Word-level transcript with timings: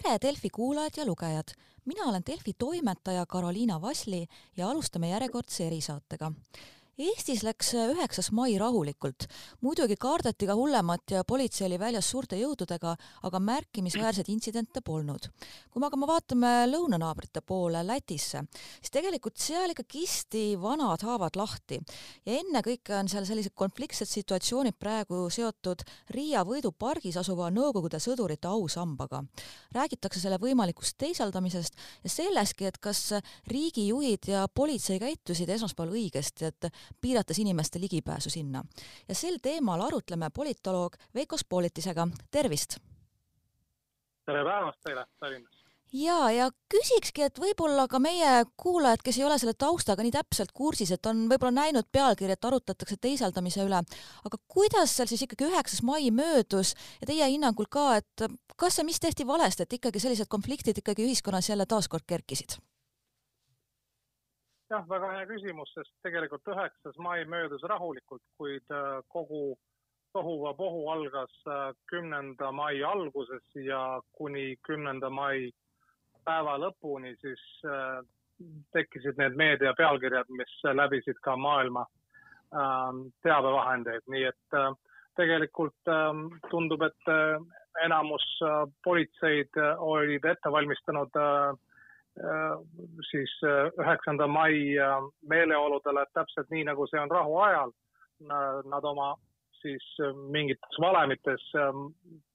tere, 0.00 0.18
Delfi 0.22 0.50
kuulajad 0.50 0.96
ja 0.96 1.06
lugejad! 1.06 1.48
mina 1.84 2.04
olen 2.04 2.22
Delfi 2.26 2.52
toimetaja 2.58 3.26
Karoliina 3.26 3.80
Vasli 3.80 4.26
ja 4.56 4.68
alustame 4.68 5.08
järjekordse 5.08 5.66
erisaatega 5.66 6.32
Eestis 7.02 7.40
läks 7.42 7.72
üheksas 7.74 8.28
mai 8.36 8.52
rahulikult. 8.60 9.24
muidugi 9.64 9.96
kaardati 9.98 10.46
ka 10.46 10.54
hullemat 10.54 11.10
ja 11.10 11.24
politsei 11.26 11.64
oli 11.66 11.78
väljas 11.80 12.06
suurte 12.12 12.36
jõududega, 12.38 12.92
aga 13.26 13.38
märkimisväärseid 13.42 14.28
intsidente 14.30 14.80
polnud. 14.84 15.26
kui 15.70 15.80
me 15.80 15.88
aga 15.88 15.98
me 15.98 16.06
vaatame 16.06 16.50
lõunanaabrite 16.70 17.42
poole, 17.42 17.82
Lätisse, 17.82 18.44
siis 18.78 18.94
tegelikult 18.94 19.36
seal 19.36 19.74
ikka 19.74 19.82
kisti 19.88 20.44
vanad 20.62 21.02
haavad 21.02 21.38
lahti 21.40 21.80
ja 22.26 22.36
ennekõike 22.38 22.94
on 23.00 23.10
seal 23.10 23.26
sellised 23.26 23.54
konfliktsed 23.54 24.06
situatsioonid 24.06 24.78
praegu 24.78 25.24
seotud 25.30 25.82
Riia 26.14 26.44
võidupargis 26.46 27.18
asuva 27.18 27.50
Nõukogude 27.50 27.98
sõdurite 27.98 28.46
ausambaga. 28.46 29.24
räägitakse 29.72 30.20
selle 30.20 30.38
võimalikust 30.38 30.98
teisaldamisest 30.98 31.74
ja 32.04 32.10
sellestki, 32.10 32.66
et 32.66 32.78
kas 32.78 33.14
riigijuhid 33.50 34.28
ja 34.28 34.46
politsei 34.48 35.00
käitusid 35.00 35.48
esmaspäeval 35.48 35.96
õigesti, 35.98 36.52
et 36.52 36.70
piirates 37.00 37.38
inimeste 37.38 37.80
ligipääsu 37.80 38.30
sinna. 38.30 38.64
ja 39.08 39.14
sel 39.14 39.38
teemal 39.42 39.80
arutleme 39.80 40.30
politoloog 40.30 40.96
Veiko 41.14 41.36
Spolitisega, 41.36 42.08
tervist! 42.30 42.78
tere 44.26 44.44
päevast 44.44 44.78
teile 44.84 45.06
Tallinnas! 45.20 45.62
ja, 45.92 46.18
ja 46.32 46.48
küsikski, 46.72 47.26
et 47.26 47.38
võib-olla 47.40 47.86
ka 47.90 48.00
meie 48.02 48.44
kuulajad, 48.60 49.02
kes 49.04 49.18
ei 49.20 49.26
ole 49.26 49.38
selle 49.40 49.54
taustaga 49.58 50.04
nii 50.04 50.14
täpselt 50.14 50.52
kursis, 50.56 50.92
et 50.94 51.06
on 51.06 51.26
võib-olla 51.30 51.52
näinud 51.60 51.88
pealkirja, 51.92 52.38
et 52.38 52.48
arutatakse 52.48 52.96
teisaldamise 53.00 53.64
üle, 53.66 53.82
aga 54.24 54.42
kuidas 54.48 54.96
seal 54.96 55.10
siis 55.10 55.26
ikkagi 55.26 55.50
üheksas 55.50 55.84
mai 55.86 56.10
möödus 56.14 56.74
ja 57.00 57.10
teie 57.10 57.28
hinnangul 57.34 57.68
ka, 57.70 57.88
et 58.00 58.26
kas 58.56 58.78
ja 58.78 58.86
mis 58.88 59.00
tehti 59.00 59.26
valesti, 59.28 59.66
et 59.66 59.78
ikkagi 59.78 60.02
sellised 60.02 60.30
konfliktid 60.32 60.80
ikkagi 60.80 61.06
ühiskonnas 61.06 61.50
jälle 61.52 61.66
taaskord 61.68 62.06
kerkisid? 62.06 62.58
Jah, 64.72 64.88
väga 64.88 65.10
hea 65.16 65.26
küsimus, 65.28 65.72
sest 65.76 65.92
tegelikult 66.06 66.48
üheksas 66.54 66.98
mai 67.04 67.22
möödus 67.28 67.64
rahulikult, 67.68 68.22
kuid 68.40 68.74
äh, 68.74 69.00
kogu 69.12 69.56
tohuvabohu 70.16 70.86
algas 70.92 71.34
äh, 71.48 71.70
kümnenda 71.90 72.52
mai 72.52 72.82
alguses 72.84 73.44
ja 73.66 74.00
kuni 74.18 74.56
kümnenda 74.68 75.10
mai 75.10 75.50
päeva 76.24 76.58
lõpuni 76.62 77.14
siis 77.20 77.42
äh, 77.68 78.00
tekkisid 78.74 79.18
need 79.20 79.36
meedia 79.38 79.74
pealkirjad, 79.78 80.30
mis 80.38 80.54
läbisid 80.74 81.18
ka 81.22 81.36
maailma 81.36 81.84
ähm, 82.58 83.04
teabevahendeid, 83.22 84.02
nii 84.10 84.24
et 84.26 84.56
tegelikult 85.14 85.92
ähm, 85.92 86.24
tundub, 86.50 86.82
et 86.82 87.12
enamus 87.84 88.24
politseid 88.82 89.60
olid 89.78 90.26
ette 90.32 90.50
valmistanud 90.50 91.14
Äh, 91.14 91.52
siis 93.10 93.32
äh, 93.44 93.70
üheksanda 93.80 94.26
mai 94.26 94.78
äh, 94.78 94.96
meeleoludele 95.28 96.06
täpselt 96.12 96.50
nii, 96.50 96.64
nagu 96.68 96.86
see 96.86 97.00
on 97.00 97.10
rahuajal. 97.10 97.72
Nad 98.70 98.84
oma 98.86 99.16
siis 99.58 99.82
mingites 100.30 100.76
valemites 100.78 101.42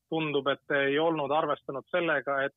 tundub, 0.10 0.48
et 0.52 0.74
ei 0.76 0.98
olnud 1.00 1.32
arvestanud 1.32 1.86
sellega, 1.92 2.42
et 2.44 2.56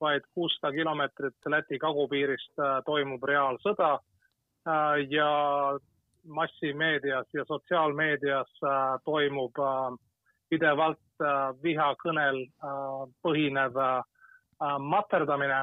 vaid 0.00 0.24
kuussada 0.32 0.70
kilomeetrit 0.72 1.50
Läti 1.52 1.76
kagupiirist 1.78 2.62
toimub 2.86 3.26
reaalsõda 3.28 3.90
ja 5.10 5.28
massimeedias 6.24 7.28
ja 7.36 7.44
sotsiaalmeedias 7.44 8.56
toimub 9.04 9.60
pidevalt 10.48 11.28
vihakõnel 11.62 12.46
põhinev 13.20 13.76
materdamine 14.80 15.60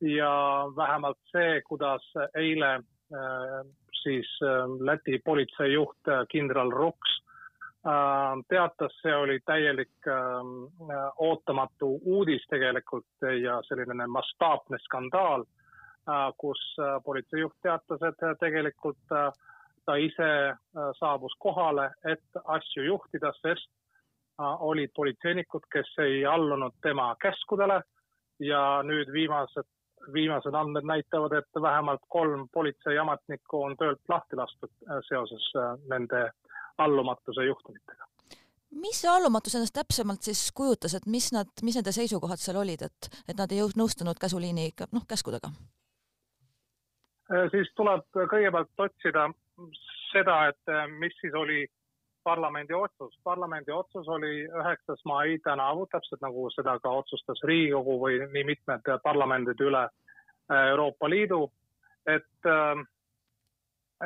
ja 0.00 0.32
vähemalt 0.76 1.18
see, 1.32 1.62
kuidas 1.62 2.02
eile 2.34 2.74
äh, 2.74 3.62
siis 4.02 4.28
äh, 4.42 4.68
Läti 4.80 5.18
politseijuht 5.24 6.08
äh, 6.08 6.26
kindral 6.30 6.70
Ruks 6.70 7.22
teatas, 8.48 8.92
see 9.00 9.14
oli 9.16 9.38
täielik 9.46 10.08
ootamatu 11.16 12.00
uudis 12.04 12.42
tegelikult 12.50 13.22
ja 13.42 13.60
selline 13.64 14.06
mastaapne 14.06 14.76
skandaal, 14.82 15.44
kus 16.36 16.64
politseijuht 17.04 17.54
teatas, 17.62 18.02
et 18.02 18.26
tegelikult 18.40 18.98
ta 19.06 19.96
ise 19.96 20.28
saabus 20.98 21.38
kohale, 21.38 21.86
et 22.04 22.42
asju 22.44 22.84
juhtida, 22.90 23.32
sest 23.40 23.70
olid 24.42 24.92
politseinikud, 24.96 25.70
kes 25.72 25.94
ei 26.02 26.26
allunud 26.26 26.74
tema 26.82 27.14
käskudele. 27.22 27.80
Ja 28.42 28.82
nüüd 28.82 29.08
viimased 29.12 29.70
viimased 30.12 30.54
andmed 30.54 30.86
näitavad, 30.86 31.32
et 31.32 31.62
vähemalt 31.62 32.00
kolm 32.08 32.48
politseiametnikku 32.52 33.62
on 33.62 33.76
töölt 33.76 34.00
lahti 34.08 34.36
lastud 34.36 34.70
äh, 34.90 35.00
seoses 35.08 35.52
äh, 35.56 35.74
nende 35.90 36.30
allumatuse 36.78 37.44
juhtumitega. 37.44 38.04
mis 38.70 39.00
see 39.00 39.10
allumatus 39.10 39.54
endast 39.54 39.74
täpsemalt 39.74 40.22
siis 40.22 40.52
kujutas, 40.54 40.94
et 40.94 41.06
mis 41.06 41.32
nad, 41.32 41.50
mis 41.62 41.76
nende 41.76 41.92
seisukohad 41.92 42.40
seal 42.40 42.60
olid, 42.60 42.82
et, 42.82 43.10
et 43.28 43.36
nad 43.38 43.52
ei 43.52 43.64
nõustunud 43.80 44.20
käsuliini, 44.20 44.70
noh, 44.92 45.06
käskudega? 45.08 45.52
Äh, 47.32 47.48
siis 47.54 47.72
tuleb 47.76 48.06
kõigepealt 48.14 48.86
otsida 48.88 49.28
seda, 50.12 50.38
et 50.52 50.76
mis 51.00 51.16
siis 51.20 51.34
oli 51.34 51.66
parlamendi 52.28 52.74
otsus. 52.74 53.14
parlamendi 53.24 53.72
otsus 53.72 54.08
oli 54.08 54.32
üheksas 54.60 55.04
mai 55.04 55.38
tänavu, 55.44 55.86
täpselt 55.86 56.20
nagu 56.20 56.50
seda 56.52 56.74
ka 56.84 56.92
otsustas 57.00 57.40
Riigikogu 57.50 57.96
või 58.02 58.18
nii 58.34 58.44
mitmed 58.52 58.90
parlamendid 59.02 59.60
üle 59.68 59.84
äh, 59.86 60.66
Euroopa 60.72 61.08
Liidu, 61.08 61.40
et 62.16 62.50
äh, 62.52 62.82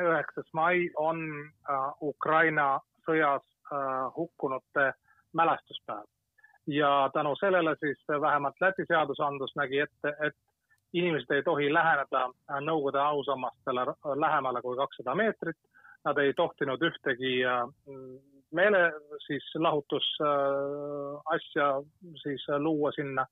üheksas 0.05 0.47
mai 0.59 0.87
on 1.07 1.25
äh, 1.43 1.89
Ukraina 2.01 2.79
sõjas 3.07 3.49
hukkunute 4.15 4.91
mälestuspäev. 5.33 6.05
ja 6.67 7.09
tänu 7.13 7.35
sellele 7.35 7.75
siis 7.79 7.99
vähemalt 8.21 8.61
Läti 8.61 8.85
seadusandlus 8.87 9.55
nägi 9.55 9.79
ette, 9.79 10.11
et 10.27 10.35
inimesed 10.93 11.31
ei 11.35 11.43
tohi 11.43 11.73
läheneda 11.73 12.27
Nõukogude 12.67 12.99
ausammastele 13.01 13.85
lähemale 14.25 14.61
kui 14.61 14.77
kakssada 14.77 15.15
meetrit 15.15 15.57
nad 16.05 16.17
ei 16.17 16.33
tohtinud 16.33 16.81
ühtegi 16.83 17.45
äh, 17.47 17.67
meele 18.51 18.93
siis 19.25 19.55
lahutusasja 19.55 21.77
äh, 21.77 21.83
siis 22.23 22.47
luua 22.59 22.91
sinna. 22.91 23.25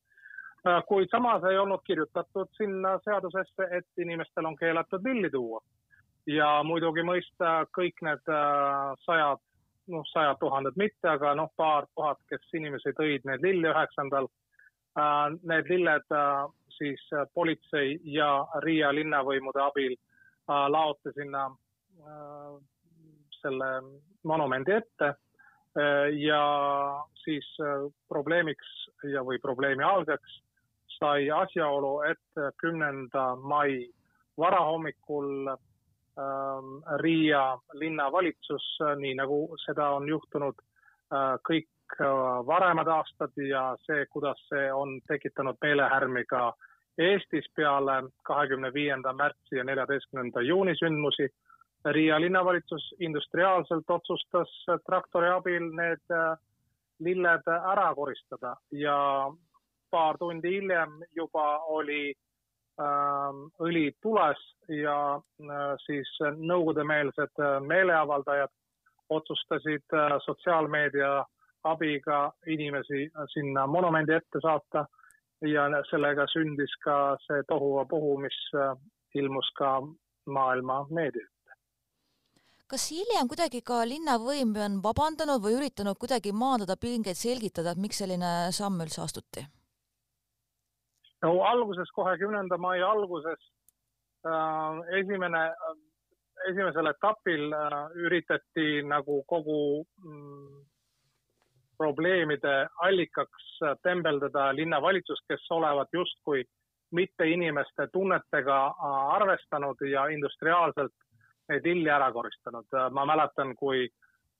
Äh, 0.67 0.83
kuid 0.87 1.07
samas 1.11 1.43
ei 1.43 1.57
olnud 1.57 1.79
kirjutatud 1.85 2.47
sinna 2.57 2.99
seadusesse, 3.03 3.67
et 3.77 3.87
inimestel 3.97 4.45
on 4.45 4.55
keelatud 4.55 5.03
lilli 5.03 5.29
tuua. 5.29 5.61
ja 6.27 6.63
muidugi 6.63 7.01
mõista 7.01 7.65
kõik 7.73 7.97
need 8.05 8.21
sajad, 9.01 9.39
noh, 9.89 10.03
sajad 10.05 10.37
tuhanded 10.39 10.73
mitte, 10.77 11.07
aga 11.09 11.35
noh, 11.35 11.49
paar 11.57 11.85
tuhat, 11.95 12.17
kes 12.29 12.53
inimesi 12.53 12.93
tõid 12.93 13.25
neid 13.25 13.41
lille 13.41 13.67
üheksandal. 13.71 14.27
Need 15.49 15.69
lilled 15.71 16.05
siis 16.77 17.01
politsei 17.33 17.99
ja 18.03 18.45
Riia 18.61 18.93
linnavõimude 18.93 19.61
abil 19.65 19.95
laoti 20.47 21.09
sinna 21.17 21.49
selle 23.41 23.69
monumendi 24.23 24.71
ette. 24.71 25.13
Äh, 25.79 26.09
ja 26.19 26.43
siis 27.23 27.47
äh, 27.63 27.87
probleemiks 28.09 28.67
ja, 29.07 29.23
või 29.23 29.39
probleemi 29.39 29.83
algeks 29.83 30.41
sai 30.97 31.29
asjaolu, 31.31 32.01
et 32.11 32.41
kümnenda 32.61 33.35
mai 33.35 33.87
varahommikul 34.37 35.47
ähm, 35.49 36.73
Riia 37.01 37.45
linnavalitsus, 37.73 38.67
nii 38.99 39.15
nagu 39.17 39.39
seda 39.63 39.87
on 39.95 40.05
juhtunud 40.09 40.59
kõik 41.47 41.97
varemad 42.47 42.87
aastad 42.87 43.33
ja 43.41 43.63
see, 43.87 44.05
kuidas 44.13 44.39
see 44.51 44.69
on 44.71 44.99
tekitanud 45.07 45.57
meelehärmi 45.63 46.23
ka 46.29 46.51
Eestis 47.01 47.47
peale 47.55 48.03
kahekümne 48.27 48.73
viienda 48.73 49.13
märtsi 49.13 49.57
ja 49.57 49.63
neljateistkümnenda 49.63 50.41
juuni 50.45 50.75
sündmusi 50.77 51.31
Riia 51.85 52.21
linnavalitsus 52.21 52.95
industriaalselt 52.99 53.89
otsustas 53.89 54.65
traktori 54.85 55.29
abil 55.29 55.71
need 55.75 56.13
äh, 56.13 56.37
lilled 56.99 57.47
ära 57.47 57.95
koristada 57.95 58.55
ja 58.71 58.97
paar 59.91 60.17
tundi 60.17 60.51
hiljem 60.55 60.99
juba 61.15 61.45
oli 61.59 62.13
äh, 62.79 63.41
õli 63.65 63.91
tules 64.01 64.43
ja 64.69 64.97
äh, 65.17 65.73
siis 65.85 66.13
nõukogudemeelsed 66.21 67.41
äh, 67.41 67.57
meeleavaldajad 67.65 68.53
otsustasid 69.09 69.97
äh, 69.97 70.15
sotsiaalmeedia 70.25 71.25
abiga 71.63 72.31
inimesi 72.47 73.09
sinna 73.33 73.67
monumendi 73.67 74.13
ette 74.13 74.39
saata 74.41 74.85
ja 75.41 75.65
sellega 75.89 76.25
sündis 76.29 76.73
ka 76.85 77.17
see 77.25 77.43
tohuvabohu, 77.49 78.17
mis 78.21 78.39
äh, 78.55 78.75
ilmus 79.15 79.49
ka 79.57 79.79
maailma 80.25 80.85
meedias 80.89 81.29
kas 82.71 82.87
hiljem 82.93 83.27
kuidagi 83.27 83.59
ka 83.67 83.81
linnavõim 83.87 84.53
on 84.65 84.77
vabandanud 84.83 85.43
või 85.43 85.57
üritanud 85.59 85.99
kuidagi 85.99 86.31
maandada 86.31 86.77
pingeid, 86.79 87.19
selgitada, 87.19 87.73
et 87.73 87.81
miks 87.83 87.99
selline 88.03 88.51
samm 88.55 88.79
üldse 88.85 89.03
astuti? 89.03 89.43
no 91.21 91.33
alguses, 91.45 91.91
kohe 91.95 92.15
kümnenda 92.17 92.57
mai 92.57 92.79
alguses 92.81 93.41
esimene, 95.01 95.43
esimesel 96.49 96.89
etapil 96.91 97.53
üritati 98.05 98.81
nagu 98.85 99.21
kogu 99.29 99.59
mm, 99.81 100.63
probleemide 101.81 102.55
allikaks 102.87 103.47
tembeldada 103.83 104.51
linnavalitsust, 104.57 105.25
kes 105.29 105.45
olevat 105.57 105.89
justkui 105.93 106.43
mitte 106.91 107.25
inimeste 107.25 107.87
tunnetega 107.93 108.57
arvestanud 109.17 109.81
ja 109.89 110.07
industriaalselt 110.13 110.93
neid 111.49 111.65
lilli 111.65 111.89
ära 111.89 112.11
koristanud. 112.11 112.67
ma 112.91 113.05
mäletan, 113.05 113.55
kui 113.55 113.89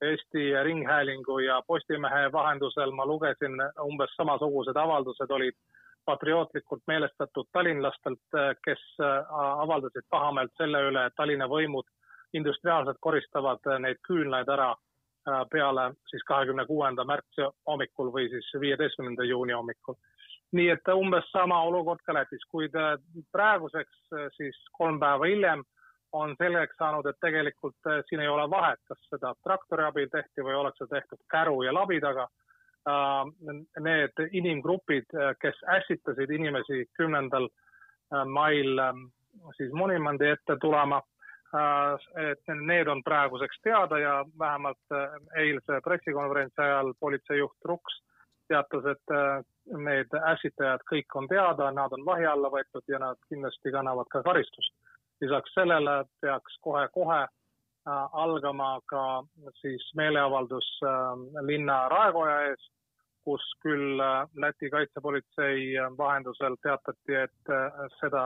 Eesti 0.02 0.64
Ringhäälingu 0.64 1.40
ja 1.40 1.62
Postimehe 1.68 2.32
vahendusel 2.32 2.92
ma 2.92 3.06
lugesin 3.06 3.62
umbes 3.84 4.16
samasugused 4.18 4.76
avaldused 4.76 5.32
olid 5.32 5.58
patriootlikult 6.06 6.82
meelestatud 6.88 7.48
tallinlastelt, 7.54 8.38
kes 8.66 8.86
avaldasid 9.30 10.08
pahameelt 10.10 10.52
selle 10.58 10.82
üle, 10.90 11.06
et 11.06 11.14
Tallinna 11.16 11.48
võimud 11.48 11.86
industriaalselt 12.34 12.98
koristavad 13.00 13.70
neid 13.80 14.02
küünlaid 14.08 14.50
ära 14.50 14.72
Äh, 15.30 15.44
peale 15.52 15.94
siis 16.10 16.24
kahekümne 16.26 16.64
kuuenda 16.66 17.04
märtsi 17.06 17.46
hommikul 17.70 18.08
või 18.14 18.24
siis 18.30 18.48
viieteistkümnenda 18.60 19.24
juuni 19.30 19.54
hommikul. 19.54 19.94
nii 20.52 20.70
et 20.70 20.88
umbes 20.94 21.28
sama 21.32 21.60
olukord 21.64 22.02
ka 22.06 22.14
Lätis, 22.14 22.42
kuid 22.50 22.74
äh, 22.76 22.96
praeguseks 23.32 24.00
äh, 24.18 24.32
siis 24.38 24.58
kolm 24.74 24.98
päeva 25.00 25.30
hiljem 25.30 25.62
on 26.12 26.36
selgeks 26.38 26.76
saanud, 26.78 27.06
et 27.06 27.20
tegelikult 27.24 27.90
siin 28.10 28.22
ei 28.22 28.28
ole 28.28 28.50
vahet, 28.50 28.80
kas 28.88 29.00
seda 29.10 29.34
traktori 29.44 29.84
abil 29.84 30.10
tehti 30.12 30.44
või 30.44 30.58
oleks 30.60 30.82
see 30.82 30.90
tehtud 30.92 31.20
käru 31.32 31.62
ja 31.64 31.74
labidaga. 31.74 32.28
Need 33.80 34.22
inimgrupid, 34.32 35.14
kes 35.40 35.60
ässitasid 35.70 36.34
inimesi 36.34 36.86
kümnendal 36.98 37.48
mail 38.26 38.82
siis 39.56 39.72
monumendi 39.72 40.28
ette 40.34 40.58
tulema 40.60 41.00
Äh, 41.52 42.32
et 42.32 42.52
need 42.56 42.88
on 42.88 43.04
praeguseks 43.04 43.58
teada 43.64 43.98
ja 44.00 44.26
vähemalt 44.40 44.94
äh, 44.96 45.18
eilse 45.36 45.82
pressikonverentsi 45.84 46.62
ajal 46.62 46.94
politseijuht 47.00 47.66
Ruks 47.66 47.98
teatas, 48.48 48.86
et 48.92 49.12
need 49.80 50.16
ässitajad 50.32 50.82
kõik 50.92 51.16
on 51.16 51.28
teada, 51.32 51.70
nad 51.72 51.92
on 51.96 52.06
vahi 52.06 52.26
alla 52.28 52.50
võetud 52.52 52.84
ja 52.92 53.00
nad 53.00 53.20
kindlasti 53.32 53.72
kannavad 53.72 54.10
ka 54.12 54.24
karistust. 54.24 54.74
Lisaks 55.22 55.54
sellele 55.54 56.04
peaks 56.22 56.58
kohe-kohe 56.62 57.22
algama 58.12 58.80
ka 58.86 59.24
siis 59.62 59.88
meeleavaldus 59.96 60.70
linna 61.48 61.90
raekoja 61.90 62.42
ees, 62.50 62.70
kus 63.26 63.42
küll 63.62 64.02
Läti 64.44 64.70
kaitsepolitsei 64.70 65.74
vahendusel 65.98 66.56
teatati, 66.62 67.16
et 67.26 67.54
seda 68.00 68.26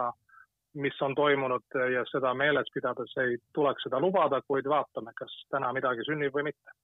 mis 0.76 1.02
on 1.02 1.16
toimunud 1.16 1.78
ja 1.94 2.04
seda 2.12 2.34
meeles 2.34 2.68
pidades 2.74 3.14
ei 3.24 3.38
tuleks 3.54 3.88
seda 3.88 4.00
lubada, 4.00 4.42
kuid 4.48 4.68
vaatame, 4.68 5.14
kas 5.16 5.36
täna 5.52 5.72
midagi 5.74 6.04
sünnib 6.08 6.36
või 6.36 6.50
mitte 6.52 6.76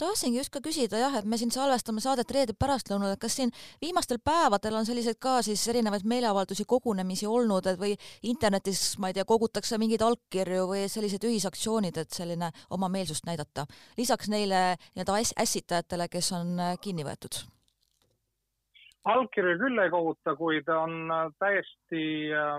tahtsingi 0.00 0.40
just 0.40 0.52
ka 0.54 0.62
küsida 0.64 1.00
jah, 1.00 1.18
et 1.20 1.28
me 1.28 1.38
siin 1.40 1.52
salvestame 1.54 2.02
saadet 2.04 2.32
reede 2.34 2.56
pärastlõunal, 2.56 3.14
et 3.14 3.22
kas 3.22 3.36
siin 3.38 3.52
viimastel 3.82 4.20
päevadel 4.24 4.80
on 4.80 4.88
selliseid 4.88 5.20
ka 5.22 5.38
siis 5.46 5.66
erinevaid 5.72 6.06
meeleavaldusi, 6.08 6.66
kogunemisi 6.68 7.28
olnud, 7.28 7.68
et 7.70 7.80
või 7.80 7.94
internetis, 8.32 8.96
ma 8.98 9.10
ei 9.10 9.18
tea, 9.18 9.28
kogutakse 9.28 9.78
mingeid 9.80 10.04
allkirju 10.06 10.66
või 10.72 10.86
sellised 10.92 11.24
ühisaktsioonid, 11.28 12.00
et 12.00 12.16
selline 12.16 12.50
oma 12.70 12.90
meelsust 12.92 13.28
näidata, 13.28 13.68
lisaks 14.00 14.32
neile 14.32 14.66
nii-öelda 14.80 15.22
ässitajatele, 15.44 16.08
kes 16.12 16.32
on 16.36 16.60
kinni 16.80 17.06
võetud 17.06 17.42
allkirju 19.08 19.56
küll 19.60 19.80
ei 19.80 19.90
koguta, 19.92 20.34
kuid 20.36 20.68
on 20.72 21.10
äh, 21.12 21.26
täiesti 21.40 22.02
äh, 22.36 22.58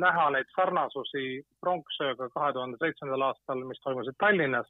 näha 0.00 0.28
neid 0.34 0.50
sarnasusi 0.56 1.42
pronksööga 1.64 2.28
kahe 2.34 2.52
tuhande 2.52 2.80
seitsmendal 2.80 3.28
aastal, 3.30 3.64
mis 3.68 3.80
toimusid 3.84 4.18
Tallinnas. 4.20 4.68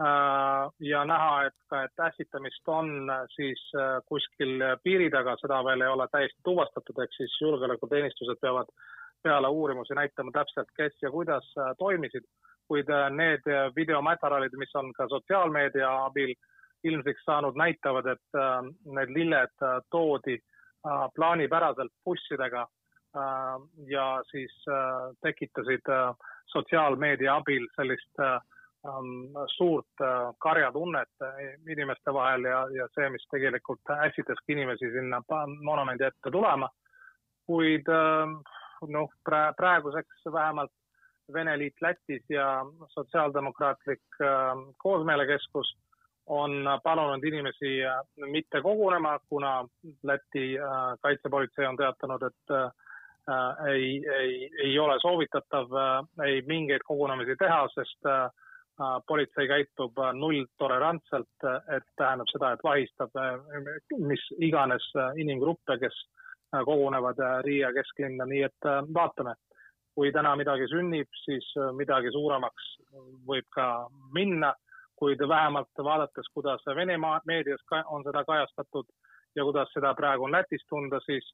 Äh, 0.00 0.70
ja 0.80 1.04
näha, 1.04 1.42
et 1.46 1.56
ka, 1.68 1.82
et 1.84 2.04
ässitamist 2.06 2.68
on 2.68 3.10
siis 3.34 3.60
kuskil 4.08 4.62
piiri 4.84 5.10
taga, 5.12 5.36
seda 5.40 5.60
veel 5.64 5.84
ei 5.84 5.92
ole 5.92 6.06
täiesti 6.12 6.40
tuvastatud, 6.44 7.02
ehk 7.02 7.16
siis 7.16 7.34
julgeolekuteenistused 7.40 8.40
peavad 8.40 8.70
peale 9.22 9.48
uurimusi 9.48 9.94
näitama 9.94 10.32
täpselt, 10.32 10.70
kes 10.76 10.96
ja 11.02 11.10
kuidas 11.10 11.44
toimisid, 11.78 12.24
kuid 12.68 12.88
need 13.12 13.44
videomaterjalid, 13.76 14.56
mis 14.56 14.72
on 14.80 14.92
ka 14.96 15.08
sotsiaalmeedia 15.12 15.90
abil 16.06 16.32
äh, 16.32 16.48
ilmsiks 16.84 17.24
saanud, 17.24 17.56
näitavad, 17.56 18.06
et 18.06 18.38
äh, 18.38 18.60
need 18.96 19.14
lilled 19.14 19.56
äh, 19.62 19.80
toodi 19.90 20.36
äh, 20.36 21.06
plaanipäraselt 21.14 21.92
bussidega 22.04 22.66
ja 23.90 24.04
siis 24.30 24.52
tekitasid 25.18 25.88
sotsiaalmeedia 26.46 27.32
abil 27.40 27.64
sellist 27.74 28.20
ähm, 28.22 28.44
suurt 29.52 30.02
karjatunnet 30.40 31.24
inimeste 31.68 32.12
vahel 32.16 32.46
ja, 32.48 32.60
ja 32.72 32.86
see, 32.94 33.10
mis 33.12 33.26
tegelikult 33.30 33.92
ässitaski 34.06 34.54
inimesi 34.56 34.88
sinna 34.94 35.20
monumendi 35.62 36.06
ette 36.08 36.32
tulema. 36.32 36.68
kuid 37.46 37.88
noh, 38.88 39.10
praeguseks 39.56 40.24
vähemalt 40.32 40.72
Vene 41.32 41.58
Liit 41.58 41.82
Lätis 41.82 42.24
ja 42.28 42.64
Sotsiaaldemokraatlik 42.94 44.18
Koosmeelekeskus 44.78 45.76
on 46.30 46.50
palunud 46.82 47.24
inimesi 47.24 47.84
äh, 47.84 48.00
mitte 48.30 48.62
kogunema, 48.62 49.18
kuna 49.28 49.68
Läti 50.02 50.58
äh, 50.58 50.98
kaitsepolitsei 51.00 51.66
on 51.66 51.76
teatanud, 51.76 52.22
et 52.22 52.54
äh, 52.54 52.70
ei, 53.72 54.02
ei, 54.18 54.50
ei 54.64 54.78
ole 54.78 54.98
soovitatav 55.02 55.74
ei 56.24 56.42
mingeid 56.46 56.86
kogunemisi 56.86 57.36
teha, 57.38 57.66
sest 57.74 58.08
politsei 59.06 59.48
käitub 59.48 59.98
nulltolerantselt, 60.16 61.44
et 61.76 61.86
tähendab 62.00 62.30
seda, 62.32 62.52
et 62.52 62.64
vahistab 62.64 63.18
mis 63.98 64.24
iganes 64.38 64.86
inimgruppe, 65.20 65.76
kes 65.82 65.98
kogunevad 66.64 67.20
Riia 67.44 67.72
kesklinna, 67.76 68.26
nii 68.26 68.42
et 68.48 68.70
vaatame. 68.94 69.36
kui 69.94 70.12
täna 70.14 70.36
midagi 70.38 70.68
sünnib, 70.70 71.08
siis 71.24 71.44
midagi 71.76 72.12
suuremaks 72.14 72.66
võib 73.26 73.48
ka 73.52 73.64
minna 74.14 74.54
kuid 75.00 75.28
vähemalt 75.28 75.80
vaadates, 75.84 76.28
kuidas 76.34 76.62
Venemaa 76.76 77.20
meedias 77.26 77.62
on 77.86 78.04
seda 78.04 78.24
kajastatud 78.24 78.86
ja 79.36 79.44
kuidas 79.44 79.72
seda 79.74 79.94
praegu 79.94 80.24
on 80.24 80.32
Lätis 80.32 80.64
tunda, 80.68 81.00
siis 81.00 81.30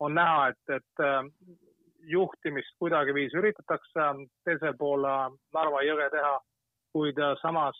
on 0.00 0.14
näha, 0.14 0.48
et, 0.48 0.74
et 0.76 1.04
äh, 1.04 1.24
juhtimist 2.14 2.72
kuidagiviisi 2.78 3.36
üritatakse 3.36 4.06
teisel 4.44 4.76
pool 4.78 5.04
äh, 5.04 5.26
Narva 5.54 5.82
jõge 5.84 6.08
teha, 6.14 6.32
kuid 6.92 7.18
äh, 7.18 7.34
samas 7.42 7.78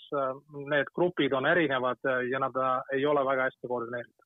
need 0.71 0.91
grupid 0.95 1.33
on 1.37 1.47
erinevad 1.47 2.11
ja 2.31 2.39
nad 2.43 2.57
ei 2.95 3.07
ole 3.07 3.25
väga 3.27 3.49
hästi 3.49 3.71
koordineeritud. 3.71 4.17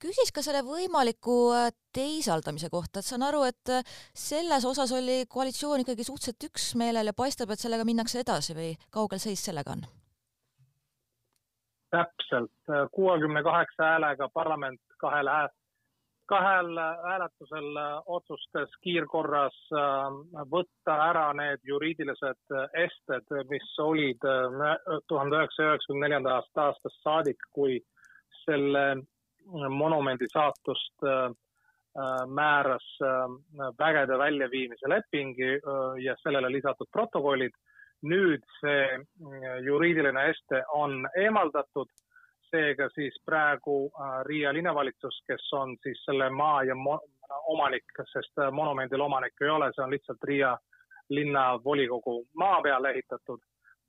Küsis 0.00 0.30
ka 0.30 0.42
selle 0.46 0.60
võimaliku 0.62 1.50
teisaldamise 1.92 2.68
kohta, 2.70 3.00
et 3.00 3.08
saan 3.08 3.24
aru, 3.26 3.42
et 3.48 3.72
selles 4.14 4.64
osas 4.64 4.92
oli 4.94 5.24
koalitsioon 5.28 5.82
ikkagi 5.82 6.06
suhteliselt 6.06 6.46
üksmeelel 6.46 7.10
ja 7.10 7.16
paistab, 7.16 7.50
et 7.50 7.58
sellega 7.58 7.84
minnakse 7.88 8.22
edasi 8.22 8.54
või 8.54 8.76
kaugel 8.94 9.18
seis 9.18 9.42
sellega 9.50 9.74
on? 9.74 9.82
täpselt. 11.90 12.90
Kuuekümne 12.92 13.42
kaheksa 13.42 13.84
häälega 13.84 14.28
parlament 14.28 14.80
kahel 14.98 15.28
hääl, 15.28 15.48
kahel 16.30 16.78
hääletusel 17.04 17.78
otsustas 18.06 18.72
kiirkorras 18.84 19.56
äh, 19.74 20.18
võtta 20.52 20.96
ära 21.08 21.26
need 21.34 21.62
juriidilised 21.66 22.54
ested, 22.84 23.32
mis 23.50 23.70
olid 23.82 24.26
äh, 24.28 24.76
tuhande 25.10 25.40
üheksasaja 25.40 25.74
üheksakümne 25.74 26.06
neljandast 26.06 26.62
aastast 26.64 27.02
saadik, 27.02 27.42
kui 27.56 27.80
selle 28.44 28.84
monumendi 29.82 30.28
saatust 30.30 31.06
äh, 31.08 31.30
määras 32.30 32.86
vägede 33.78 34.18
väljaviimise 34.18 34.88
leping 34.88 35.32
ja 35.98 36.14
sellele 36.22 36.46
lisatud 36.54 36.86
protokollid. 36.94 37.56
Nüüd 38.06 38.44
see 38.60 38.84
juriidiline 39.66 40.22
este 40.30 40.60
on 40.78 41.02
eemaldatud, 41.18 41.90
seega 42.50 42.88
siis 42.94 43.16
praegu 43.26 43.90
äh, 43.94 44.24
Riia 44.26 44.52
linnavalitsus, 44.52 45.22
kes 45.28 45.52
on 45.52 45.76
siis 45.82 46.02
selle 46.04 46.30
maa 46.30 46.62
ja 46.64 46.74
mo 46.74 46.98
omanik, 47.52 47.86
sest 48.12 48.38
äh, 48.38 48.52
monumendil 48.52 49.00
omanikku 49.00 49.44
ei 49.44 49.50
ole, 49.50 49.70
see 49.74 49.84
on 49.84 49.94
lihtsalt 49.94 50.28
Riia 50.30 50.56
linnavolikogu 51.10 52.16
maa 52.34 52.60
peale 52.62 52.90
ehitatud. 52.90 53.40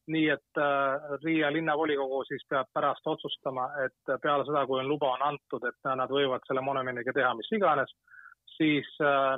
nii 0.07 0.29
et 0.29 0.57
äh, 0.57 1.11
Riia 1.23 1.51
linnavolikogu 1.53 2.23
siis 2.27 2.45
peab 2.49 2.67
pärast 2.73 3.07
otsustama, 3.07 3.67
et 3.85 4.15
peale 4.21 4.45
seda, 4.45 4.65
kui 4.67 4.79
on 4.79 4.87
luba 4.87 5.11
on 5.13 5.27
antud, 5.33 5.67
et 5.69 5.93
nad 5.95 6.09
võivad 6.09 6.47
selle 6.47 6.61
monumendiga 6.61 7.13
teha 7.13 7.33
mis 7.37 7.51
iganes, 7.51 7.93
siis 8.57 8.89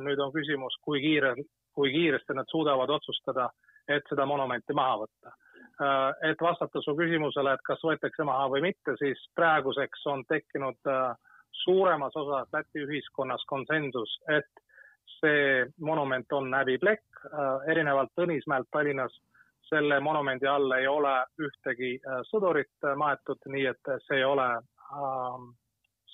nüüd 0.05 0.19
on 0.19 0.31
küsimus, 0.33 0.75
kui 0.81 1.01
kiire, 1.01 1.35
kui 1.75 1.91
kiiresti 1.91 2.33
nad 2.33 2.49
suudavad 2.49 2.89
otsustada 2.89 3.49
et 3.87 4.07
seda 4.09 4.25
monumenti 4.25 4.75
maha 4.75 5.03
võtta. 5.03 5.33
Äh, 5.81 6.29
et 6.29 6.41
vastata 6.41 6.81
su 6.85 6.93
küsimusele, 6.97 7.55
et 7.55 7.63
kas 7.65 7.81
võetakse 7.81 8.25
maha 8.27 8.45
või 8.53 8.61
mitte, 8.67 8.93
siis 8.99 9.19
praeguseks 9.35 10.05
on 10.11 10.21
tekkinud 10.29 10.89
äh, 10.91 11.15
suuremas 11.63 12.13
osas 12.19 12.51
Läti 12.53 12.83
ühiskonnas 12.85 13.41
konsensus, 13.49 14.13
et 14.29 14.63
see 15.17 15.63
monument 15.79 16.31
on 16.35 16.53
häbiplekk, 16.53 17.23
erinevalt 17.71 18.11
Tõnismäelt 18.19 18.67
Tallinnas 18.71 19.13
selle 19.69 19.99
monumendi 19.99 20.47
all 20.47 20.71
ei 20.77 20.87
ole 20.87 21.13
ühtegi 21.41 21.95
sõdurit 22.29 22.87
maetud, 22.99 23.39
nii 23.49 23.65
et 23.71 23.91
see 24.05 24.19
ei 24.19 24.25
ole 24.27 24.47
äh, 24.59 25.45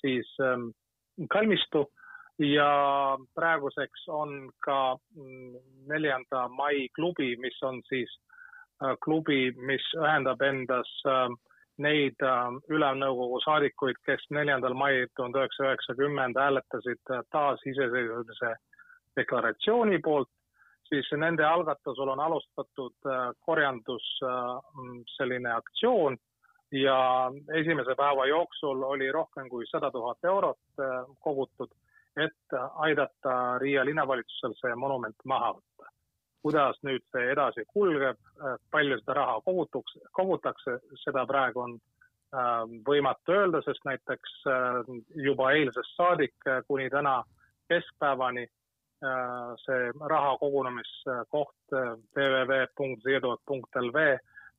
siis 0.02 0.30
äh, 0.44 0.68
kalmistu. 1.30 1.88
Ja 2.40 2.70
praeguseks 3.36 4.06
on 4.16 4.30
ka 4.64 4.96
mm, 4.96 5.58
neljanda 5.92 6.46
mai 6.48 6.88
klubi, 6.96 7.34
mis 7.42 7.58
on 7.68 7.82
siis 7.90 8.14
äh, 8.16 8.29
klubi, 9.04 9.52
mis 9.58 9.86
ühendab 9.98 10.42
endas 10.46 10.90
äh, 11.08 11.28
neid 11.84 12.26
äh, 12.26 12.58
ülemnõukogu 12.72 13.42
saadikuid, 13.46 14.00
kes 14.08 14.26
neljandal 14.36 14.76
mail 14.78 15.08
tuhande 15.16 15.42
üheksasaja 15.42 15.74
üheksakümmend 15.74 16.40
hääletasid 16.40 17.14
taasiseseisvumise 17.36 18.54
deklaratsiooni 19.20 20.00
poolt, 20.04 20.32
siis 20.88 21.10
nende 21.18 21.44
algatusel 21.46 22.14
on 22.14 22.20
alustatud 22.24 23.10
korjandus 23.46 24.06
selline 25.18 25.52
aktsioon 25.52 26.16
ja 26.72 26.98
esimese 27.58 27.96
päeva 28.00 28.26
jooksul 28.30 28.82
oli 28.88 29.12
rohkem 29.12 29.50
kui 29.50 29.68
sada 29.70 29.92
tuhat 29.92 30.26
eurot 30.32 30.82
kogutud 31.20 31.74
et 32.18 32.58
aidata 32.86 33.58
Riia 33.62 33.86
linnavalitsusel 33.86 34.56
see 34.60 34.76
monument 34.76 35.26
maha 35.26 35.54
võtta. 35.58 35.92
Kuidas 36.42 36.78
nüüd 36.88 37.04
see 37.12 37.32
edasi 37.34 37.66
kulgeb, 37.74 38.18
palju 38.72 39.00
seda 39.02 39.14
raha 39.20 39.40
kogutuks, 39.46 39.98
kogutakse, 40.16 40.78
seda 41.04 41.26
praegu 41.30 41.60
on 41.66 41.74
äh, 41.76 42.64
võimatu 42.88 43.36
öelda, 43.36 43.60
sest 43.66 43.84
näiteks 43.90 44.32
äh, 44.48 44.80
juba 45.28 45.52
eilsest 45.58 45.96
saadik 45.98 46.36
äh, 46.48 46.62
kuni 46.68 46.90
täna 46.90 47.16
keskpäevani 47.70 48.46
see 49.64 49.84
raha 50.12 50.32
kogunemiskoht 50.42 51.72
www.zedot.lv 52.18 54.02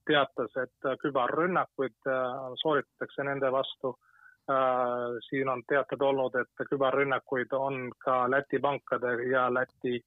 teatas, 0.08 0.54
et 0.62 0.86
kübarrünnakuid 1.02 2.08
sooritatakse 2.62 3.26
nende 3.28 3.50
vastu. 3.52 3.90
Äh, 4.48 5.20
siin 5.28 5.48
on 5.52 5.60
teated 5.68 6.00
olnud, 6.00 6.34
et 6.40 6.64
küberrünnakuid 6.70 7.52
on 7.52 7.90
ka 8.00 8.30
Läti 8.32 8.58
pankade 8.64 9.12
ja 9.28 9.44
Läti 9.52 9.98
äh, 9.98 10.02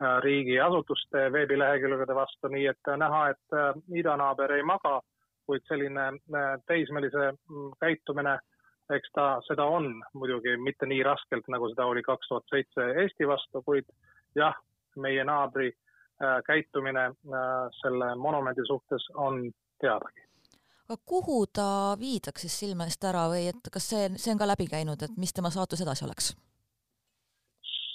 riigiasutuste 0.00 1.26
veebilehekülgede 1.32 2.14
vastu, 2.14 2.48
nii 2.48 2.66
et 2.70 2.92
näha, 2.96 3.24
et 3.34 3.56
äh, 3.56 3.74
idanaaber 4.00 4.54
ei 4.56 4.62
maga, 4.62 5.00
kuid 5.46 5.66
selline 5.68 6.06
teismelise 6.66 7.32
mm, 7.32 7.74
käitumine, 7.82 8.38
eks 8.94 9.12
ta 9.14 9.26
seda 9.46 9.66
on 9.66 9.92
muidugi 10.14 10.56
mitte 10.56 10.86
nii 10.86 11.02
raskelt, 11.06 11.48
nagu 11.52 11.68
seda 11.70 11.86
oli 11.90 12.02
kaks 12.06 12.28
tuhat 12.28 12.48
seitse 12.50 12.86
Eesti 13.02 13.28
vastu, 13.28 13.62
kuid 13.66 13.86
jah, 14.38 14.56
meie 14.96 15.24
naabri 15.24 15.70
käitumine 16.46 17.06
selle 17.80 18.14
monumendi 18.14 18.66
suhtes 18.68 19.06
on 19.14 19.38
teadagi 19.80 20.26
aga 20.90 20.98
kuhu 21.06 21.46
ta 21.46 21.96
viidaks 21.98 22.42
siis 22.44 22.58
silme 22.60 22.86
eest 22.90 23.04
ära 23.06 23.28
või 23.30 23.46
et 23.52 23.68
kas 23.72 23.86
see, 23.92 24.08
see 24.18 24.32
on 24.34 24.40
ka 24.40 24.48
läbi 24.50 24.66
käinud, 24.66 25.02
et 25.06 25.18
mis 25.22 25.32
tema 25.32 25.52
saatus 25.54 25.84
edasi 25.84 26.04
oleks? 26.04 26.32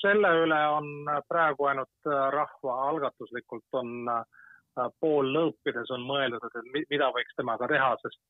Selle 0.01 0.31
üle 0.43 0.59
on 0.77 0.89
praegu 1.29 1.69
ainult 1.69 2.09
äh, 2.09 2.27
rahvaalgatuslikult 2.35 3.79
on 3.79 4.09
äh, 4.11 4.89
pool 4.99 5.31
lõõpides 5.35 5.91
on 5.95 6.05
mõeldud, 6.07 6.45
et 6.59 6.89
mida 6.89 7.11
võiks 7.15 7.37
temaga 7.37 7.67
teha, 7.71 7.93
sest 8.03 8.21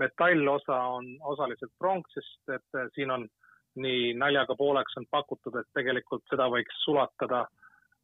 metallosa 0.00 0.76
on 0.96 1.10
osaliselt 1.32 1.72
pronksist, 1.78 2.42
et 2.48 2.78
äh, 2.78 2.88
siin 2.94 3.10
on 3.16 3.26
nii 3.80 4.14
naljaga 4.18 4.56
pooleks 4.58 4.96
on 4.98 5.06
pakutud, 5.10 5.56
et 5.60 5.68
tegelikult 5.78 6.24
seda 6.30 6.48
võiks 6.50 6.80
sulatada 6.84 7.44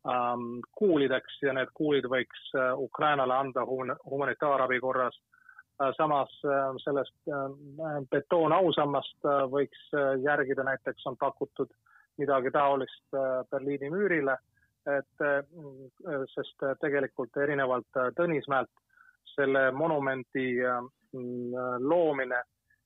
ähm, 0.06 0.60
kuulideks 0.78 1.40
ja 1.42 1.56
need 1.56 1.72
kuulid 1.74 2.06
võiks 2.06 2.52
Ukrainale 2.78 3.34
anda 3.34 3.64
humanitaarabi 3.66 4.78
korras. 4.80 5.18
Äh, 5.82 5.92
samas 5.96 6.30
äh, 6.44 6.70
sellest 6.80 7.28
äh, 7.28 7.50
betoonausammast 8.10 9.26
võiks 9.52 9.82
järgida, 10.24 10.64
näiteks 10.64 11.04
on 11.10 11.18
pakutud 11.20 11.68
midagi 12.18 12.50
taolist 12.50 13.16
Berliini 13.50 13.90
müürile, 13.92 14.36
et 14.86 15.24
sest 16.32 16.62
tegelikult 16.80 17.36
erinevalt 17.42 17.98
Tõnismäelt 18.16 18.70
selle 19.34 19.70
monumendi 19.74 20.62
loomine 21.82 22.42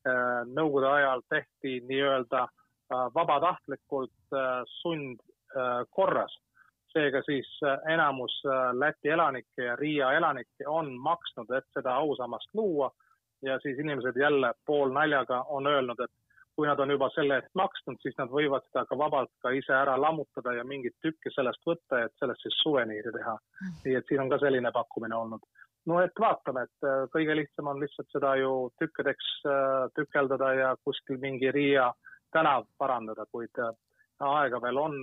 Nõukogude 0.08 0.88
ajal 0.88 1.20
tehti 1.28 1.74
nii-öelda 1.88 2.46
vabatahtlikult 3.14 4.38
sundkorras 4.80 6.38
seega 6.92 7.22
siis 7.26 7.48
äh, 7.64 7.92
enamus 7.92 8.42
äh, 8.46 8.72
Läti 8.78 9.08
elanikke 9.08 9.64
ja 9.64 9.76
Riia 9.76 10.12
elanikke 10.12 10.68
on 10.68 10.92
maksnud, 10.98 11.50
et 11.56 11.66
seda 11.74 11.94
ausammast 12.02 12.54
luua 12.54 12.90
ja 13.42 13.58
siis 13.62 13.78
inimesed 13.78 14.16
jälle 14.16 14.52
poolnaljaga 14.66 15.44
on 15.48 15.66
öelnud, 15.66 16.00
et 16.04 16.10
kui 16.56 16.68
nad 16.68 16.80
on 16.82 16.90
juba 16.90 17.08
selle 17.14 17.38
eest 17.40 17.50
maksnud, 17.58 17.98
siis 18.02 18.16
nad 18.18 18.30
võivad 18.32 18.66
seda 18.68 18.84
ka 18.88 18.98
vabalt 18.98 19.32
ka 19.44 19.52
ise 19.56 19.72
ära 19.76 19.96
lammutada 20.00 20.54
ja 20.56 20.64
mingit 20.66 20.96
tükki 21.04 21.32
sellest 21.34 21.64
võtta, 21.66 22.04
et 22.04 22.14
sellest 22.20 22.44
siis 22.44 22.58
suveniiri 22.62 23.12
teha. 23.16 23.36
Nii 23.84 23.96
et 23.98 24.08
siin 24.08 24.24
on 24.24 24.32
ka 24.32 24.40
selline 24.42 24.72
pakkumine 24.74 25.16
olnud. 25.16 25.44
no 25.88 26.00
et 26.04 26.20
vaatame, 26.20 26.66
et 26.68 26.86
äh, 26.86 27.04
kõige 27.14 27.36
lihtsam 27.36 27.70
on 27.72 27.80
lihtsalt 27.80 28.10
seda 28.12 28.34
ju 28.36 28.70
tükkideks 28.78 29.30
tükeldada 29.96 30.52
ja 30.54 30.74
kuskil 30.84 31.18
mingi 31.18 31.50
Riia 31.50 31.88
tänav 32.32 32.66
parandada, 32.78 33.24
kuid 33.32 33.62
aega 34.20 34.60
veel 34.62 34.78
on 34.78 34.98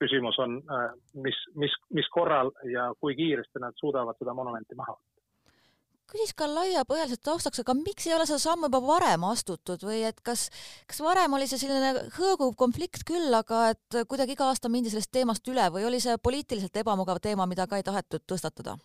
küsimus 0.00 0.38
on, 0.38 0.56
äh, 0.72 0.90
mis, 1.14 1.36
mis, 1.54 1.74
mis 1.92 2.08
korral 2.14 2.52
ja 2.72 2.90
kui 3.00 3.16
kiiresti 3.18 3.62
nad 3.62 3.76
suudavad 3.80 4.18
seda 4.18 4.34
monumenti 4.36 4.78
maha 4.78 4.96
võtta 4.96 5.09
küsis 6.10 6.34
ka 6.36 6.48
laiapõhjaliselt 6.50 7.22
taustaks, 7.26 7.62
aga 7.62 7.74
miks 7.78 8.06
ei 8.08 8.14
ole 8.16 8.26
seda 8.28 8.40
sammu 8.42 8.68
juba 8.70 8.82
varem 8.84 9.24
astutud 9.30 9.82
või 9.86 10.02
et 10.08 10.20
kas, 10.26 10.48
kas 10.90 11.02
varem 11.04 11.38
oli 11.38 11.48
see 11.50 11.62
selline 11.62 12.06
hõõguv 12.18 12.56
konflikt 12.60 13.06
küll, 13.08 13.30
aga 13.34 13.70
et 13.74 14.00
kuidagi 14.10 14.36
iga 14.36 14.50
aasta 14.50 14.72
mindi 14.72 14.92
sellest 14.92 15.12
teemast 15.14 15.46
üle 15.52 15.70
või 15.74 15.86
oli 15.88 16.02
see 16.02 16.16
poliitiliselt 16.22 16.82
ebamugav 16.82 17.22
teema, 17.22 17.46
mida 17.50 17.68
ka 17.70 17.80
ei 17.80 17.86
tahetud 17.86 18.26
tõstatada? 18.26 18.78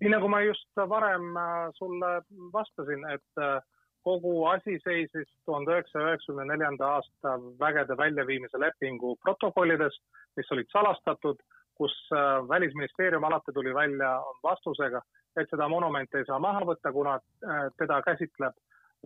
nii 0.00 0.12
nagu 0.12 0.28
ma 0.28 0.42
just 0.44 0.82
varem 0.90 1.36
äh, 1.40 1.70
sulle 1.78 2.10
vastasin, 2.52 3.04
et 3.14 3.40
äh, 3.40 3.62
kogu 4.06 4.44
asi 4.46 4.78
seisis 4.84 5.28
tuhande 5.48 5.72
üheksasaja 5.72 6.12
üheksakümne 6.12 6.46
neljanda 6.50 6.90
aasta 6.98 7.36
vägede 7.62 7.96
väljaviimise 7.98 8.60
lepingu 8.60 9.16
protokollides, 9.24 9.96
mis 10.36 10.52
olid 10.54 10.68
salastatud, 10.72 11.40
kus 11.80 11.94
äh, 12.12 12.42
Välisministeerium 12.48 13.24
alati 13.24 13.54
tuli 13.56 13.74
välja 13.74 14.12
vastusega, 14.44 15.02
et 15.40 15.50
seda 15.50 15.68
monumenti 15.68 16.20
ei 16.20 16.28
saa 16.28 16.38
maha 16.42 16.64
võtta, 16.68 16.92
kuna 16.92 17.16
äh, 17.16 17.66
teda 17.78 18.00
käsitleb 18.06 18.56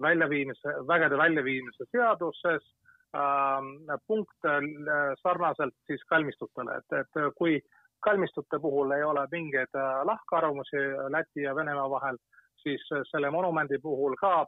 väljaviimise, 0.00 0.76
vägede 0.88 1.18
väljaviimise 1.18 1.86
seaduses 1.90 2.66
äh, 3.14 3.98
punkt 4.06 4.48
äh, 4.48 4.60
sarnaselt 5.22 5.76
siis 5.86 6.04
kalmistutele, 6.08 6.80
et, 6.80 6.98
et 7.04 7.22
kui 7.36 7.60
kalmistute 8.00 8.58
puhul 8.60 8.96
ei 8.96 9.02
ole 9.04 9.26
mingeid 9.32 9.76
lahkarvamusi 10.08 10.78
Läti 11.12 11.42
ja 11.42 11.54
Venemaa 11.54 11.90
vahel, 11.90 12.16
siis 12.62 12.92
äh, 12.92 13.02
selle 13.10 13.30
monumendi 13.30 13.78
puhul 13.82 14.16
ka 14.20 14.46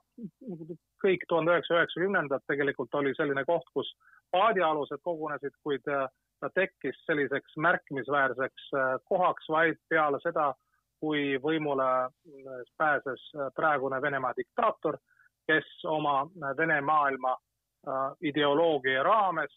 kõik 1.02 1.24
tuhande 1.28 1.54
üheksasaja 1.54 1.82
üheksakümnendad 1.82 2.44
tegelikult 2.50 2.94
oli 3.00 3.14
selline 3.18 3.44
koht, 3.48 3.68
kus 3.74 3.88
paadialused 4.34 5.02
kogunesid, 5.06 5.56
kuid 5.64 5.88
äh, 5.90 6.06
ta 6.40 6.50
tekkis 6.54 6.98
selliseks 7.06 7.56
märkimisväärseks 7.66 8.68
äh, 8.76 8.94
kohaks 9.08 9.48
vaid 9.56 9.80
peale 9.90 10.20
seda, 10.24 10.52
kui 11.02 11.38
võimule 11.42 11.88
pääses 12.78 13.24
praegune 13.56 13.98
Venemaa 14.02 14.36
diktaator, 14.36 14.98
kes 15.46 15.66
oma 15.90 16.20
Vene 16.56 16.80
maailma 16.80 17.34
ideoloogia 18.22 19.02
raames 19.02 19.56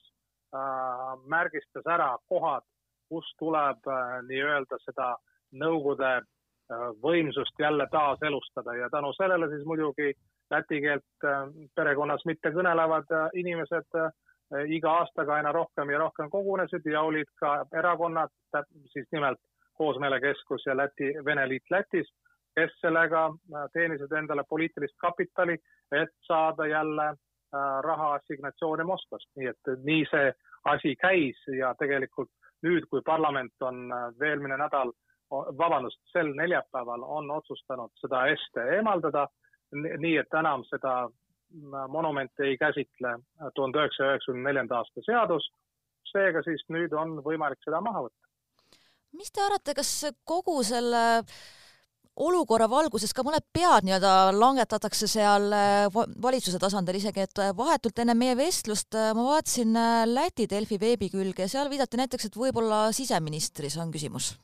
märgistas 1.29 1.85
ära 1.85 2.15
kohad, 2.29 2.65
kus 3.09 3.29
tuleb 3.37 3.85
nii-öelda 4.25 4.79
seda 4.81 5.11
Nõukogude 5.55 6.23
Äh, 6.65 6.85
võimsust 7.01 7.59
jälle 7.59 7.85
taaselustada. 7.91 8.73
Ja 8.73 8.89
tänu 8.89 9.13
sellele 9.13 9.47
siis 9.49 9.65
muidugi 9.69 10.13
läti 10.49 10.79
keelt 10.81 11.25
äh, 11.25 11.43
perekonnas 11.75 12.25
mitte 12.25 12.49
kõnelevad 12.55 13.11
äh, 13.13 13.27
inimesed 13.37 13.99
iga 14.69 14.91
aastaga 15.01 15.33
aina 15.35 15.51
rohkem 15.51 15.89
ja 15.89 15.99
rohkem 15.99 16.29
kogunesid 16.29 16.85
ja 16.85 17.01
olid 17.01 17.29
ka 17.41 17.65
erakonnad, 17.73 18.29
siis 18.93 19.07
nimelt 19.11 19.39
Koosmeelekeskus 19.77 20.65
ja 20.65 20.77
Läti, 20.77 21.13
Vene 21.25 21.47
Liit 21.49 21.71
Lätis, 21.71 22.07
kes 22.55 22.71
sellega 22.81 23.29
teenisid 23.73 24.11
endale 24.11 24.43
poliitilist 24.49 24.95
kapitali, 24.97 25.57
et 25.91 26.13
saada 26.27 26.67
jälle 26.67 27.13
raha 27.83 28.13
assignatsioone 28.13 28.83
Moskvast, 28.83 29.29
nii 29.35 29.47
et 29.47 29.71
nii 29.83 30.05
see 30.11 30.31
asi 30.71 30.95
käis 30.95 31.39
ja 31.59 31.73
tegelikult 31.79 32.31
nüüd, 32.63 32.87
kui 32.89 33.01
parlament 33.05 33.61
on 33.61 33.91
eelmine 34.23 34.57
nädal 34.57 34.91
vabandust, 35.31 35.99
sel 36.11 36.31
neljapäeval 36.37 37.03
on 37.03 37.31
otsustanud 37.31 37.91
seda 38.01 38.25
este 38.33 38.63
eemaldada, 38.77 39.27
nii 39.73 40.17
et 40.21 40.39
enam 40.39 40.63
seda 40.69 40.95
monumente 41.89 42.43
ei 42.43 42.57
käsitle 42.57 43.17
tuhande 43.55 43.79
üheksasaja 43.79 44.15
üheksakümne 44.15 44.49
neljanda 44.49 44.77
aasta 44.77 45.05
seadus. 45.05 45.51
seega 46.05 46.41
siis 46.45 46.61
nüüd 46.69 46.93
on 46.93 47.17
võimalik 47.25 47.59
seda 47.65 47.81
maha 47.81 48.05
võtta. 48.05 48.24
Mis 49.13 49.31
te 49.31 49.43
arvate, 49.43 49.75
kas 49.77 49.91
kogu 50.27 50.61
selle 50.65 51.03
olukorra 52.15 52.67
valguses 52.71 53.11
ka 53.11 53.25
mõned 53.27 53.43
pead 53.53 53.85
nii-öelda 53.85 54.31
langetatakse 54.35 55.07
seal 55.11 55.49
valitsuse 56.23 56.59
tasandil 56.61 56.95
isegi, 56.99 57.25
et 57.27 57.41
vahetult 57.57 57.99
enne 57.99 58.15
meie 58.15 58.37
vestlust 58.39 58.95
ma 58.95 59.27
vaatasin 59.33 59.75
Läti 60.13 60.47
Delfi 60.51 60.79
veebikülge 60.79 61.43
ja 61.43 61.51
seal 61.51 61.69
viidati 61.71 61.99
näiteks, 61.99 62.29
et 62.29 62.39
võib-olla 62.39 62.87
siseministris 62.95 63.75
on 63.83 63.91
küsimus. 63.91 64.35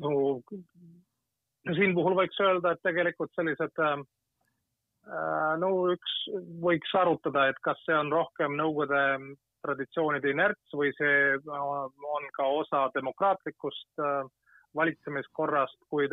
no 0.00 1.74
siin 1.76 1.94
puhul 1.96 2.16
võiks 2.16 2.40
öelda, 2.40 2.72
et 2.72 2.82
tegelikult 2.84 3.32
sellised 3.36 3.84
no 5.60 5.70
üks 5.92 6.14
võiks 6.62 6.92
arutada, 6.98 7.48
et 7.50 7.58
kas 7.62 7.78
see 7.84 7.96
on 7.96 8.10
rohkem 8.12 8.56
Nõukogude 8.58 9.02
traditsioonide 9.66 10.32
inerts 10.32 10.74
või 10.80 10.92
see 10.96 11.36
on 11.50 12.28
ka 12.38 12.48
osa 12.62 12.86
demokraatlikust 12.94 14.02
äh, 14.02 14.26
valitsemiskorrast, 14.76 15.78
kuid 15.90 16.12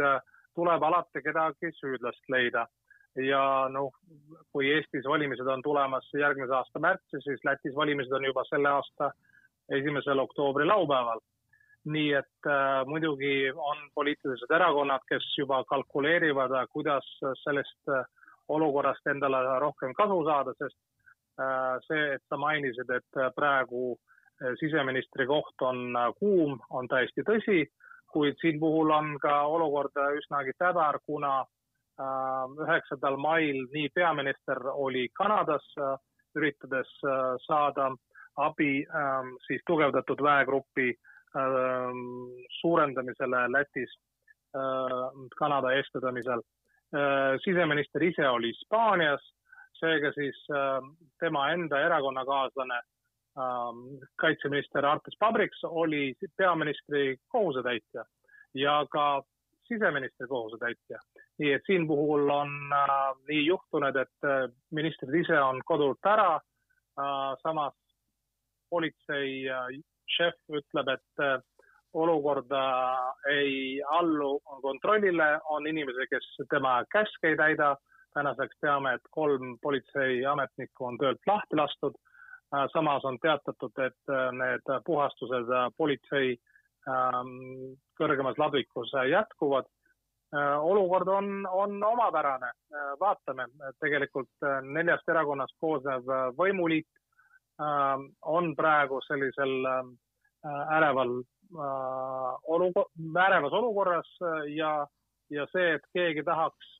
tuleb 0.56 0.84
alati 0.84 1.22
kedagi 1.26 1.74
süüdlast 1.80 2.30
leida. 2.30 2.68
ja 3.16 3.70
noh, 3.70 3.92
kui 4.52 4.72
Eestis 4.74 5.06
valimised 5.06 5.48
on 5.48 5.62
tulemas 5.62 6.08
järgmise 6.18 6.54
aasta 6.58 6.80
märtsis, 6.82 7.22
siis 7.24 7.44
Lätis 7.46 7.76
valimised 7.76 8.12
on 8.12 8.26
juba 8.26 8.42
selle 8.50 8.70
aasta 8.70 9.12
esimesel 9.70 10.20
oktoobri 10.20 10.66
laupäeval 10.66 11.22
nii 11.86 12.14
et 12.16 12.48
äh, 12.48 12.86
muidugi 12.88 13.52
on 13.52 13.78
poliitilised 13.96 14.52
erakonnad, 14.56 15.04
kes 15.10 15.26
juba 15.38 15.64
kalkuleerivad, 15.68 16.52
äh, 16.52 16.68
kuidas 16.72 17.08
sellest 17.44 17.92
äh, 17.92 18.06
olukorrast 18.48 19.08
endale 19.08 19.60
rohkem 19.60 19.94
kasu 19.98 20.24
saada, 20.26 20.54
sest 20.60 20.78
äh, 20.78 20.93
see, 21.88 22.04
et 22.16 22.24
sa 22.30 22.38
mainisid, 22.38 22.90
et 22.90 23.20
äh, 23.20 23.32
praegu 23.36 23.94
äh, 23.94 24.54
siseministri 24.60 25.25
koht 25.28 25.62
on 25.62 25.96
kuum, 26.20 26.60
on 26.70 26.88
täiesti 26.88 27.25
tõsi, 27.28 27.63
kuid 28.13 28.38
siin 28.42 28.60
puhul 28.62 28.92
on 28.94 29.16
ka 29.22 29.42
olukord 29.50 29.98
üsnagi 30.20 30.54
täbar, 30.58 31.00
kuna 31.06 31.44
üheksandal 31.94 33.20
mail 33.22 33.68
nii 33.74 33.90
peaminister 33.94 34.58
oli 34.74 35.08
Kanadas, 35.13 35.66
üritades 36.34 36.90
saada 37.46 37.92
abi 38.42 38.82
ähm, 38.82 39.36
siis 39.46 39.62
tugevdatud 39.70 40.22
väegrupi 40.25 40.88
Ähm, 41.36 42.46
suurendamisele 42.62 43.48
Lätis 43.52 43.90
äh, 44.56 45.28
Kanada 45.36 45.72
eestvedamisel. 45.74 46.42
Äh, 46.94 47.40
siseminister 47.42 48.04
ise 48.06 48.28
oli 48.30 48.52
Hispaanias, 48.54 49.24
seega 49.84 50.12
siis 50.16 50.40
äh, 50.52 50.80
tema 51.20 51.50
enda 51.52 51.82
erakonnakaaslane 51.88 52.80
ähm, 53.38 53.84
kaitseminister 54.22 54.86
Artis 54.86 55.18
Pabriks 55.20 55.63
oli 55.63 56.13
peaministri 56.38 57.18
kohusetäitja 57.28 58.06
ja 58.54 58.86
ka 58.92 59.24
siseministri 59.68 60.28
kohusetäitja. 60.28 61.00
nii 61.40 61.54
et 61.54 61.63
siin 61.66 61.88
puhul 61.88 62.30
on 62.30 62.52
äh, 62.74 63.00
nii 63.28 63.46
juhtunud, 63.46 63.96
et 63.96 64.28
äh, 64.30 64.50
ministrid 64.72 65.16
ise 65.24 65.40
on 65.42 65.62
kodult 65.66 66.06
ära 66.06 66.36
äh,, 66.36 67.34
samas 67.44 67.74
politsei 68.70 69.46
šef 70.10 70.38
ütleb, 70.50 70.88
et 70.90 71.44
olukord 71.94 72.50
ei 73.30 73.82
allu 73.86 74.40
kontrollile, 74.62 75.28
on 75.54 75.68
inimesi, 75.70 76.08
kes 76.10 76.25
tema 76.50 76.80
käske 76.90 77.30
ei 77.30 77.38
täida. 77.38 77.76
Tänaseks 78.13 78.58
teame, 78.62 78.93
et 78.93 79.08
kolm 79.12 79.58
politseiametnikku 79.62 80.86
on 80.86 80.97
töölt 80.97 81.21
lahti 81.28 81.60
lastud. 81.60 81.95
Äh, 82.56 82.67
samas 82.73 83.06
on 83.06 83.19
teatatud, 83.19 83.78
et 83.86 84.13
äh, 84.13 84.32
need 84.39 84.73
puhastused 84.86 85.54
politsei 85.78 86.36
ähm, 86.88 87.38
kõrgemas 87.99 88.38
ladvikus 88.38 88.91
jätkuvad. 89.10 89.69
olukord 90.60 91.08
on, 91.08 91.45
on 91.45 91.84
omapärane, 91.84 92.47
vaatame, 92.99 93.45
tegelikult 93.80 94.45
neljast 94.65 95.10
erakonnast 95.10 95.54
koosnev 95.62 96.10
võimuliit 96.39 96.88
on 98.26 98.56
praegu 98.58 98.97
sellisel 99.06 99.54
Äh, 100.45 100.76
äreval 100.76 101.23
äh, 101.56 102.34
olukor-, 102.43 102.91
ärevas 103.26 103.54
olukorras 103.54 104.10
äh, 104.21 104.52
ja, 105.32 105.46
see, 105.52 105.76
et 105.78 105.86
keegi 105.96 106.24
tahaks 106.28 106.74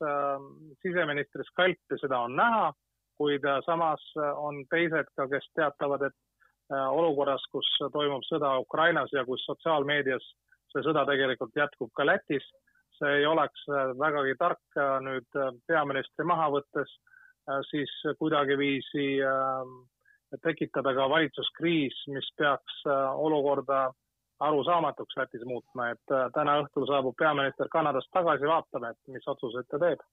siseministri 0.82 1.46
skalpi, 1.50 1.98
seda 2.00 2.24
on 2.26 2.36
näha, 2.36 2.72
kuid 3.18 3.46
samas 3.66 4.02
on 4.36 4.64
teised 4.70 5.08
ka, 5.16 5.28
kes 5.30 5.46
teatavad, 5.54 6.02
et 6.08 6.74
olukorras, 6.74 7.44
kus 7.52 7.68
toimub 7.92 8.24
sõda 8.26 8.56
Ukrainas 8.60 9.12
ja 9.12 9.24
kus 9.24 9.44
sotsiaalmeedias 9.46 10.26
see 10.72 10.82
sõda 10.82 11.04
tegelikult 11.06 11.54
jätkub 11.56 11.92
ka 11.94 12.06
Lätis, 12.06 12.46
see 12.98 13.18
ei 13.20 13.26
oleks 13.26 13.66
vägagi 14.00 14.34
tark 14.40 14.80
nüüd 15.06 15.42
peaministri 15.68 16.26
maha 16.26 16.48
võttes 16.56 16.90
siis 17.70 17.90
kuidagiviisi 18.18 19.20
äh, 19.22 19.66
tekitada 20.42 20.94
ka 20.94 21.08
valitsuskriis, 21.10 21.96
mis 22.08 22.28
peaks 22.38 22.80
äh, 22.88 23.10
olukorda 23.26 23.92
arusaamatuks 24.48 25.16
Lätis 25.16 25.44
muutma, 25.48 25.90
et 25.94 26.12
äh, 26.12 26.28
täna 26.34 26.58
õhtul 26.62 26.86
saabub 26.90 27.16
peaminister 27.18 27.70
Kanadast 27.72 28.10
tagasi, 28.14 28.46
vaatame, 28.48 28.92
et 28.94 29.16
mis 29.16 29.26
otsuseid 29.28 29.68
ta 29.70 29.80
teeb. 29.82 30.04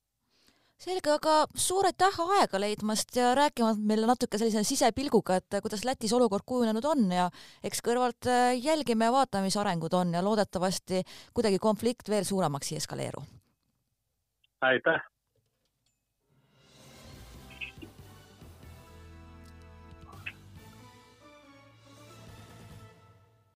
selge, 0.81 1.11
aga 1.13 1.33
suur 1.53 1.85
aitäh 1.85 2.15
aega 2.37 2.59
leidmast 2.59 3.15
ja 3.15 3.35
rääkimast 3.37 3.83
meile 3.85 4.07
natuke 4.09 4.39
sellise 4.41 4.63
sisepilguga, 4.65 5.37
et 5.37 5.59
kuidas 5.61 5.85
Lätis 5.85 6.13
olukord 6.17 6.45
kujunenud 6.45 6.87
on 6.93 7.05
ja 7.11 7.29
eks 7.63 7.83
kõrvalt 7.85 8.29
äh, 8.31 8.55
jälgime 8.57 9.09
ja 9.09 9.13
vaatame, 9.13 9.51
mis 9.51 9.57
arengud 9.61 9.93
on 9.93 10.17
ja 10.17 10.25
loodetavasti 10.25 11.03
kuidagi 11.33 11.61
konflikt 11.61 12.09
veel 12.09 12.25
suuremaks 12.25 12.71
ei 12.71 12.81
eskaleeru. 12.81 13.23
aitäh 14.61 15.11